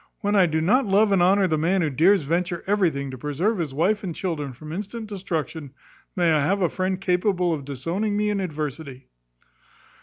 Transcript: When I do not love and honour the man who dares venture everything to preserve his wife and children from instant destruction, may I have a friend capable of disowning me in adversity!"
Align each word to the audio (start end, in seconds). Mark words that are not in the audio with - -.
When 0.21 0.35
I 0.35 0.47
do 0.47 0.61
not 0.61 0.87
love 0.87 1.11
and 1.11 1.21
honour 1.21 1.45
the 1.45 1.59
man 1.59 1.83
who 1.83 1.91
dares 1.91 2.23
venture 2.23 2.63
everything 2.65 3.11
to 3.11 3.19
preserve 3.19 3.59
his 3.59 3.71
wife 3.71 4.03
and 4.03 4.15
children 4.15 4.51
from 4.51 4.73
instant 4.73 5.05
destruction, 5.05 5.75
may 6.15 6.31
I 6.31 6.43
have 6.43 6.59
a 6.63 6.69
friend 6.69 6.99
capable 6.99 7.53
of 7.53 7.65
disowning 7.65 8.17
me 8.17 8.31
in 8.31 8.39
adversity!" 8.39 9.09